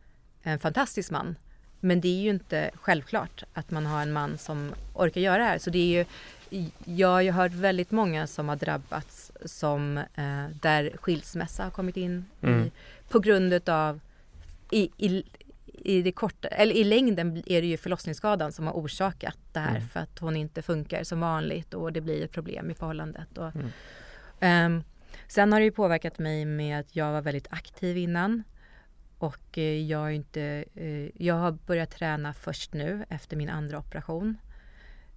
[0.43, 1.35] en fantastisk man.
[1.79, 5.43] Men det är ju inte självklart att man har en man som orkar göra det
[5.43, 5.57] här.
[5.57, 6.05] Så det är
[6.49, 11.71] ju, jag har ju hört väldigt många som har drabbats som eh, där skilsmässa har
[11.71, 12.61] kommit in mm.
[12.61, 12.71] i,
[13.09, 13.99] på grund utav
[14.71, 15.23] i, i,
[15.83, 19.75] i, det korta, eller i längden är det ju förlossningsskadan som har orsakat det här
[19.75, 19.87] mm.
[19.87, 23.37] för att hon inte funkar som vanligt och det blir ett problem i förhållandet.
[23.37, 23.51] Och,
[24.39, 24.75] mm.
[24.75, 24.83] um,
[25.27, 28.43] sen har det ju påverkat mig med att jag var väldigt aktiv innan
[29.17, 34.37] och uh, jag, inte, uh, jag har börjat träna först nu efter min andra operation.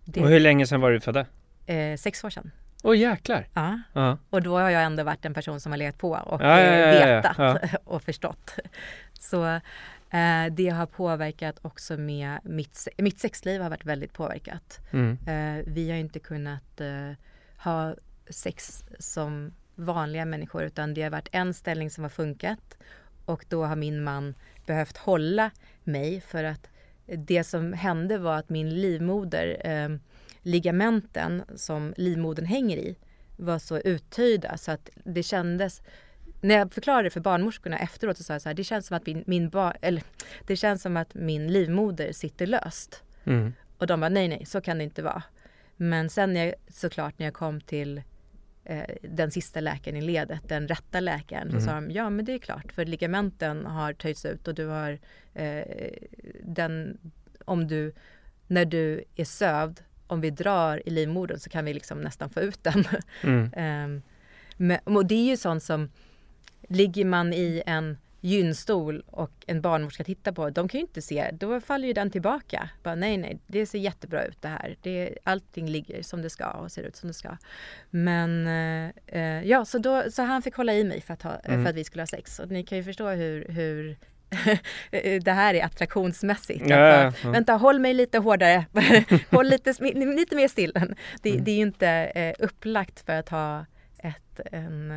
[0.04, 1.26] Det, och hur länge sedan var du födda?
[1.70, 2.50] Uh, sex år sedan.
[2.82, 3.48] Åh oh, jäklar!
[3.54, 3.80] Ja.
[3.92, 4.18] ja.
[4.30, 7.06] Och då har jag ändå varit en person som har legat på och ja, ja,
[7.06, 8.58] vetat och förstått.
[9.12, 9.60] Så
[10.10, 14.80] eh, det har påverkat också med mitt, mitt sexliv har varit väldigt påverkat.
[14.92, 15.18] Mm.
[15.26, 17.12] Eh, vi har inte kunnat eh,
[17.64, 17.94] ha
[18.28, 22.76] sex som vanliga människor utan det har varit en ställning som har funkat
[23.24, 24.34] och då har min man
[24.66, 25.50] behövt hålla
[25.84, 26.68] mig för att
[27.06, 29.96] det som hände var att min livmoder eh,
[30.42, 32.96] ligamenten som livmodern hänger i
[33.36, 35.82] var så uttöjda så att det kändes
[36.40, 39.06] när jag förklarade för barnmorskorna efteråt så sa jag så här, det känns som att
[39.06, 40.02] min, min bar, eller,
[40.46, 43.02] det känns som att min livmoder sitter löst.
[43.24, 43.52] Mm.
[43.78, 45.22] Och de bara nej, nej, så kan det inte vara.
[45.76, 48.02] Men sen när jag, såklart när jag kom till
[48.64, 51.60] eh, den sista läkaren i ledet, den rätta läkaren, Mm.
[51.60, 54.66] så sa de ja men det är klart för ligamenten har töjts ut och du
[54.66, 54.98] har
[55.34, 55.62] eh,
[56.42, 56.98] den,
[57.44, 57.92] om du,
[58.46, 62.40] när du är sövd, om vi drar i livmodern så kan vi liksom nästan få
[62.40, 62.84] ut den.
[63.22, 63.50] Mm.
[63.56, 64.02] Ehm,
[64.56, 65.90] men, och det är ju sånt som,
[66.68, 71.30] ligger man i en gynstol och en barnmorska tittar på, de kan ju inte se,
[71.32, 72.68] då faller ju den tillbaka.
[72.82, 74.76] Bara, nej, nej, det ser jättebra ut det här.
[74.82, 77.36] Det, allting ligger som det ska och ser ut som det ska.
[77.90, 78.90] Men eh,
[79.20, 81.62] eh, ja, så, då, så han fick hålla i mig för att, ha, Mm.
[81.64, 82.38] för att vi skulle ha sex.
[82.38, 83.96] Och ni kan ju förstå hur, hur
[85.20, 86.62] det här är attraktionsmässigt.
[86.62, 87.30] Att Ja, ja, ja.
[87.30, 88.64] Vänta, håll mig lite hårdare.
[89.30, 90.72] håll lite, lite mer still.
[91.22, 91.44] Det, Mm.
[91.44, 93.66] det är ju inte eh, upplagt för att ha
[93.98, 94.90] ett, en,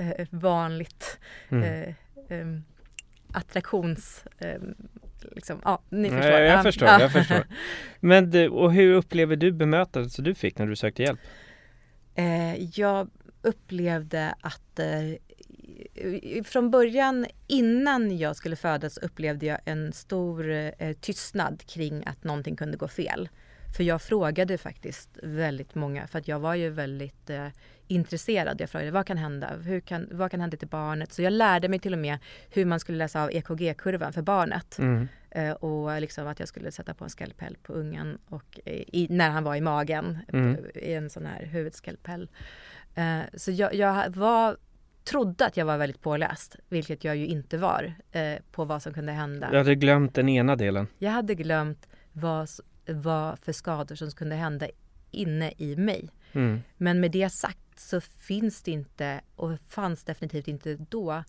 [0.00, 1.64] eh, vanligt Mm.
[1.64, 1.94] eh,
[2.38, 2.64] em,
[3.32, 4.24] attraktions...
[4.38, 4.74] em,
[5.32, 6.30] liksom, ja, ni förstår.
[6.30, 7.00] jag, jag Ja, förstår, ja.
[7.00, 7.44] jag förstår.
[8.00, 11.20] Men du, och hur upplever du bemötandet som du fick när du sökte hjälp?
[12.14, 13.08] Eh, jag
[13.42, 21.62] upplevde att eh, från början innan jag skulle födas upplevde jag en stor eh, tystnad
[21.66, 23.28] kring att någonting kunde gå fel.
[23.76, 27.46] För jag frågade faktiskt väldigt många, för att jag var ju väldigt eh,
[27.86, 28.60] intresserad.
[28.60, 29.50] Jag frågade vad kan hända?
[29.64, 31.12] Hur kan, vad kan hända till barnet?
[31.12, 32.18] Så jag lärde mig till och med
[32.50, 34.78] hur man skulle läsa av EKG-kurvan för barnet.
[34.78, 35.08] Mm.
[35.30, 39.06] Eh, och liksom att jag skulle sätta på en skalpell på ungen och, eh, i,
[39.10, 40.56] när han var i magen Mm.
[40.74, 42.30] eh, i en sån här huvudskalpell.
[42.94, 44.56] Eh, så jag, jag var,
[45.04, 48.92] trodde att jag var väldigt påläst, vilket jag ju inte var eh, på vad som
[48.94, 49.48] kunde hända.
[49.52, 50.86] Jag hade glömt den ena delen.
[50.98, 52.48] Jag hade glömt vad,
[52.86, 54.66] vad för skador som kunde hända
[55.10, 56.10] inne i mig.
[56.32, 56.60] Mm.
[56.76, 61.24] Men med det sagt så finns det inte och fanns definitivt inte då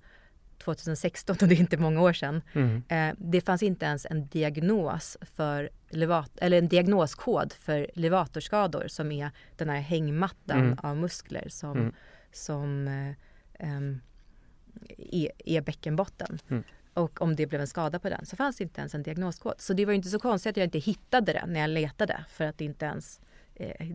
[0.57, 2.41] 2016 och det är inte många år sedan.
[2.53, 2.83] Mm.
[2.89, 9.11] Eh, det fanns inte ens en diagnos för levat- eller en diagnoskod för levatorskador som
[9.11, 10.77] är den här hängmattan Mm.
[10.83, 11.93] av muskler som, Mm.
[12.31, 14.01] som eh, em,
[14.97, 16.39] är, är bäckenbotten.
[16.93, 19.53] Och om det blev en skada på den så fanns det inte ens en diagnoskod.
[19.57, 22.45] Så det var inte så konstigt att jag inte hittade det när jag letade för
[22.45, 23.19] att det inte ens
[23.55, 23.87] eh,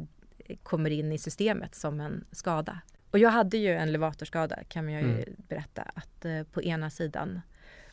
[0.63, 2.81] kommer in i systemet som en skada.
[3.11, 5.25] Och jag hade ju en levatorskada kan man ju Mm.
[5.49, 7.41] berätta att eh, på ena sidan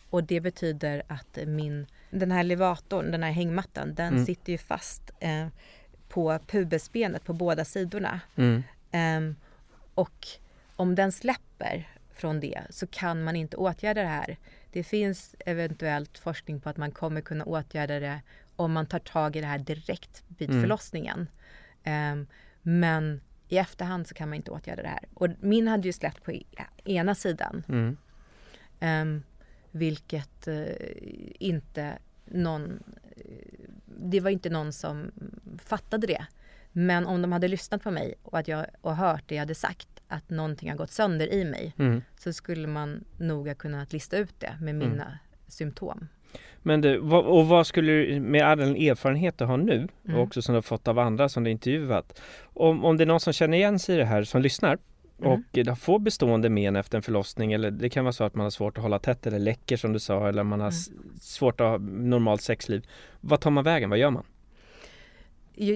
[0.09, 4.25] och det betyder att min, den här levatorn, den här hängmattan, den Mm.
[4.25, 5.47] sitter ju fast eh,
[6.09, 8.19] på pubisbenet på båda sidorna.
[8.35, 8.63] Mm.
[8.91, 9.35] Ehm,
[9.93, 10.27] och
[10.75, 14.37] om den släpper från det så kan man inte åtgärda det här.
[14.73, 18.21] Det finns eventuellt forskning på att man kommer kunna åtgärda det
[18.55, 20.61] om man tar tag i det här direkt vid Mm.
[20.61, 21.27] förlossningen.
[21.83, 22.27] Ehm,
[22.61, 25.05] men i efterhand så kan man inte åtgärda det här.
[25.13, 26.43] Och min hade ju släppt på e-
[26.83, 27.63] ena sidan.
[27.69, 27.97] Mm.
[28.79, 29.23] Ehm,
[29.71, 30.65] vilket eh,
[31.39, 32.83] inte någon...
[33.17, 33.23] eh,
[33.85, 35.11] Det var inte någon som
[35.65, 36.25] fattade det.
[36.71, 39.55] Men om de hade lyssnat på mig och, att jag, och hört det jag hade
[39.55, 42.01] sagt, att någonting har gått sönder i mig, Mm.
[42.19, 44.89] så skulle man nog ha kunnat lista ut det med Mm.
[44.89, 46.07] mina symptom.
[46.65, 50.17] Men du, och vad skulle du med all den erfarenhet du har nu Mm.
[50.17, 52.21] och också som du har fått av andra som du intervjuat.
[52.43, 54.77] Om, om det är någon som känner igen sig i det här som lyssnar
[55.19, 55.31] Mm.
[55.31, 58.43] och eh, får bestående men efter en förlossning eller det kan vara så att man
[58.43, 60.89] har svårt att hålla tätt eller läcker som du sa eller man har s-
[61.21, 62.85] svårt att ha normalt sexliv.
[63.21, 63.89] Vad tar man vägen?
[63.89, 64.23] Vad gör man?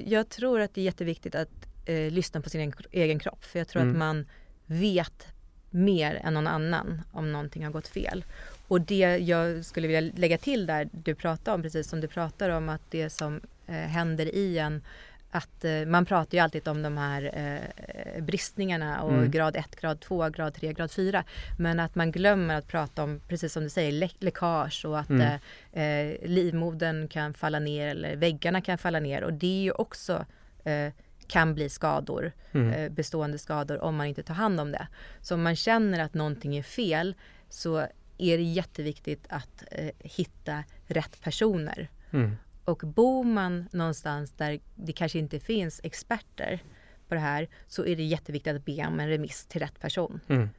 [0.06, 3.43] Jag tror att det är jätteviktigt att eh, lyssna på sin egen, egen kropp.
[3.45, 3.93] För jag tror Mm.
[3.93, 4.26] att man
[4.65, 5.28] vet
[5.69, 8.26] mer än någon annan om någonting har gått fel.
[8.67, 12.50] Och det jag skulle vilja lägga till där du pratar om, precis som du pratar
[12.50, 14.84] om att det som eh, händer i en
[15.32, 19.32] att eh, man pratar ju alltid om de här eh, bristningarna och Mm.
[19.32, 21.23] grad 1, grad 2, grad 3, grad 4.
[21.58, 25.10] Men att man glömmer att prata om, precis som du säger, lä- läckage och att
[25.10, 25.39] Mm.
[25.73, 29.23] eh, eh, livmodern kan falla ner eller väggarna kan falla ner.
[29.23, 30.26] Och det är ju också
[30.63, 30.91] eh,
[31.27, 32.73] kan bli skador, Mm.
[32.73, 34.87] eh, bestående skador om man inte tar hand om det.
[35.21, 37.15] Så om man känner att någonting är fel
[37.49, 37.77] så
[38.17, 41.89] är det jätteviktigt att eh, hitta rätt personer.
[42.11, 42.35] Mm.
[42.65, 46.63] Och bor man någonstans där det kanske inte finns experter
[47.07, 50.19] på det här så är det jätteviktigt att be om en remiss till rätt person.
[50.27, 50.49] Mm.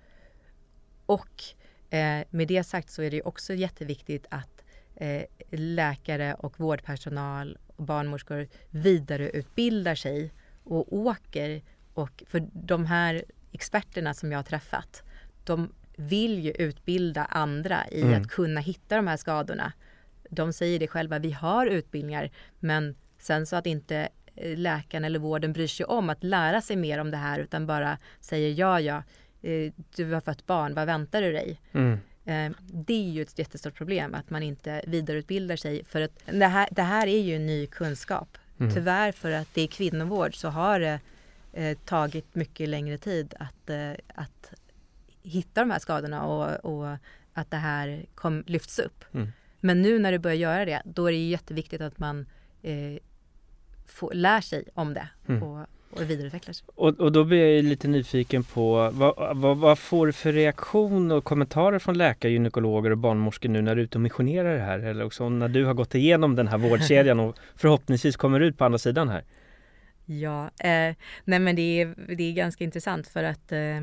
[1.07, 1.42] Och
[1.90, 4.64] eh, med det sagt så är det också jätteviktigt att
[4.96, 10.33] eh, läkare och vårdpersonal och barnmorskor vidareutbildar sig
[10.68, 11.62] och åker.
[11.94, 15.02] Och för de här experterna som jag har träffat,
[15.44, 18.22] de vill ju utbilda andra i Mm.
[18.22, 19.72] att kunna hitta de här skadorna.
[20.31, 25.18] De säger det själva, vi har utbildningar men sen så att inte eh, läkaren eller
[25.18, 28.81] vården bryr sig om att lära sig mer om det här utan bara säger ja,
[28.81, 29.02] ja,
[29.42, 31.61] eh, du har fött barn, vad väntar du dig?
[31.72, 31.92] Mm.
[32.24, 36.46] Eh, det är ju ett jättestort problem att man inte vidareutbildar sig för att det
[36.46, 38.38] här, det här är ju ny kunskap.
[38.61, 38.75] Mm.
[38.75, 41.01] Tyvärr för att det är kvinnovård så har det
[41.53, 44.53] eh, tagit mycket längre tid att, eh, att
[45.23, 46.97] hitta de här skadorna och, och
[47.33, 49.05] att det här kom, lyfts upp.
[49.14, 49.29] Mm.
[49.61, 52.27] Men nu när du börjar göra det, då är det jätteviktigt att man
[52.62, 52.99] eh,
[53.87, 55.42] får, lär sig om det Mm.
[55.42, 56.66] och, och vidareutvecklar sig.
[56.74, 61.12] Och, och då blir jag lite nyfiken på vad, vad, vad får du för reaktion
[61.12, 64.62] och kommentarer från läkare, gynekologer och barnmorskor nu när du är ute och missionerar det
[64.62, 64.79] här?
[64.79, 68.64] Eller också när du har gått igenom den här vårdkedjan och förhoppningsvis kommer ut på
[68.64, 69.24] andra sidan här?
[70.05, 73.77] Ja, eh, nej men det är, det är ganska intressant för att eh,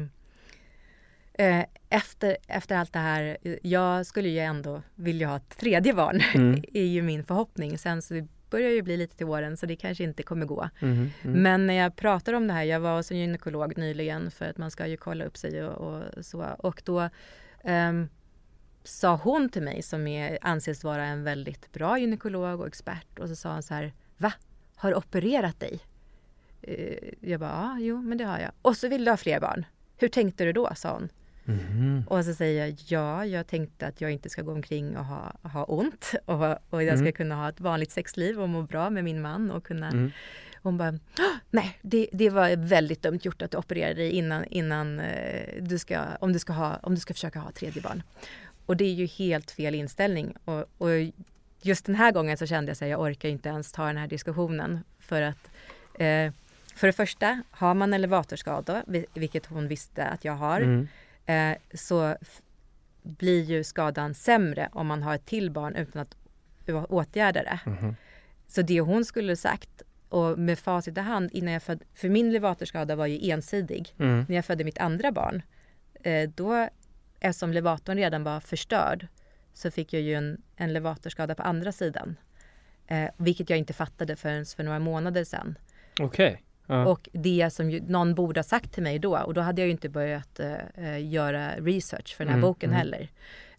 [1.33, 6.21] eh, efter, efter allt det här, jag skulle ju ändå vilja ha ett tredje barn,
[6.35, 6.63] Mm.
[6.73, 7.77] är ju min förhoppning.
[7.77, 10.69] Sen så börjar ju bli lite till åren så det kanske inte kommer gå.
[10.79, 10.93] Mm.
[10.93, 11.41] Mm.
[11.41, 14.58] Men när jag pratar om det här, jag var hos en gynekolog nyligen för att
[14.58, 16.45] man ska ju kolla upp sig och, och så.
[16.60, 17.10] Och då
[17.63, 18.08] ehm,
[18.84, 23.29] sa hon till mig, som är, anses vara en väldigt bra gynekolog och expert, och
[23.29, 24.34] så sa hon så här, va?
[24.75, 25.79] Har du opererat dig?
[26.62, 28.51] Eh, Jag bara, ja, jo, men det har jag.
[28.62, 29.65] Och så vill du ha fler barn.
[29.97, 30.71] Hur tänkte du då?
[30.75, 31.10] sa hon.
[31.45, 32.03] Mhm.
[32.08, 35.31] Och så säger jag, ja, jag tänkte att jag inte ska gå omkring och ha,
[35.43, 37.13] ha ont och, och jag ska Mm.
[37.13, 40.12] kunna ha ett vanligt sexliv och må bra med min man och kunna Mm.
[40.62, 44.43] hon bara, "Åh, nej det, det var väldigt dumt gjort att du opererade dig innan,
[44.45, 48.03] innan eh, du ska, om du ska, ha, om du ska försöka ha tredje barn.
[48.65, 50.36] Och det är ju helt fel inställning.
[50.45, 50.89] Och, och
[51.62, 54.08] just den här gången så kände jag att jag orkar inte ens ta den här
[54.08, 54.79] diskussionen.
[54.99, 55.49] För att
[55.99, 56.31] eh,
[56.75, 60.88] för det första, har man elevatorskada, vil- vilket hon visste att jag har, Mm.
[61.25, 62.17] Eh, så
[63.03, 66.15] blir ju skadan sämre om man har ett till barn utan att
[66.89, 67.59] åtgärda det.
[67.65, 67.95] Mhm.
[68.47, 72.31] Så det hon skulle sagt och med facit i hand innan jag födde, för min
[72.31, 73.93] levatorskada var ju ensidig.
[73.99, 74.25] Mm.
[74.29, 75.41] När jag födde mitt andra barn,
[76.03, 76.69] eh, då
[77.19, 79.07] eftersom levatorn redan var förstörd
[79.53, 82.15] så fick jag ju en, en levatorskada på andra sidan.
[82.88, 85.57] Eh, vilket jag inte fattade förrän för några månader sedan.
[85.99, 86.41] Okej.
[86.67, 86.86] Ja.
[86.86, 89.65] Och det som ju, någon borde ha sagt till mig då, och då hade jag
[89.67, 92.78] ju inte börjat eh, göra research för den här Mm, boken mm.
[92.78, 93.10] heller.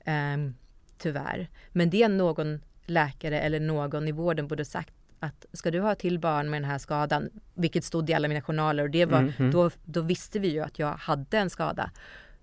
[0.04, 0.54] Ehm,
[0.98, 1.48] tyvärr.
[1.72, 6.18] Men det någon läkare eller någon i vården borde sagt att ska du ha till
[6.18, 9.32] barn med den här skadan, vilket stod i alla mina journaler och det var, Mm,
[9.38, 9.50] mm.
[9.50, 11.90] Då, då visste vi ju att jag hade en skada.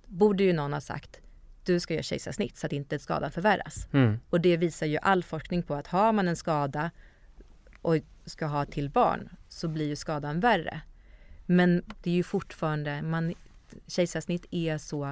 [0.05, 1.19] Borde ju någon ha sagt,
[1.65, 3.87] du ska göra kejsarsnitt så att inte skadan förvärras.
[3.93, 4.19] Mm.
[4.29, 6.91] Och det visar ju all forskning på att har man en skada
[7.81, 7.95] och
[8.25, 10.81] ska ha till barn så blir ju skadan värre.
[11.45, 13.33] Men det är ju fortfarande, man,
[13.87, 15.03] kejsarsnitt är så,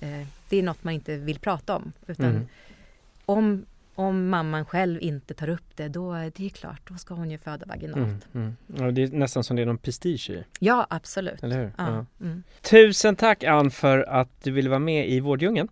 [0.00, 1.92] eh, det är något man inte vill prata om.
[2.06, 2.46] Utan Mm.
[3.26, 7.30] om, om mamman själv inte tar upp det, då är det klart, då ska hon
[7.30, 7.98] ju föda vaginalt.
[7.98, 8.20] Mm.
[8.34, 8.56] Mm.
[8.86, 11.42] Ja, det är nästan som det är någon prestige i, Ja, absolut.
[11.42, 11.72] eller hur?
[11.78, 12.06] Ja.
[12.20, 12.42] Mm.
[12.62, 15.68] Tusen tack Ann för att du ville vara med i Vårdjungeln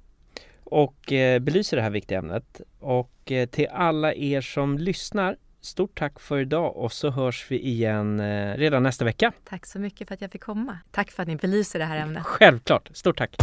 [0.64, 2.60] och eh, belysa det här viktiga ämnet.
[2.78, 7.60] Och eh, till alla er som lyssnar, stort tack för idag och så hörs vi
[7.60, 9.32] igen eh, redan nästa vecka.
[9.44, 10.78] Tack så mycket för att jag fick komma.
[10.90, 12.22] Tack för att ni belyser det här ämnet.
[12.26, 13.36] Självklart, stort tack!